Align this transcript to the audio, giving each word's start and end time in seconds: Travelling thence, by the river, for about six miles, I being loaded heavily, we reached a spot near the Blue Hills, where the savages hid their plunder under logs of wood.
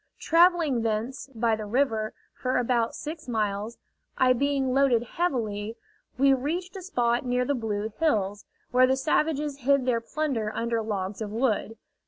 Travelling 0.17 0.81
thence, 0.81 1.29
by 1.35 1.55
the 1.55 1.67
river, 1.67 2.13
for 2.33 2.57
about 2.57 2.95
six 2.95 3.27
miles, 3.27 3.77
I 4.17 4.33
being 4.33 4.73
loaded 4.73 5.03
heavily, 5.03 5.75
we 6.17 6.33
reached 6.33 6.75
a 6.75 6.81
spot 6.81 7.23
near 7.23 7.45
the 7.45 7.53
Blue 7.53 7.93
Hills, 7.99 8.45
where 8.71 8.87
the 8.87 8.97
savages 8.97 9.57
hid 9.59 9.85
their 9.85 10.01
plunder 10.01 10.51
under 10.55 10.81
logs 10.81 11.21
of 11.21 11.31
wood. 11.31 11.77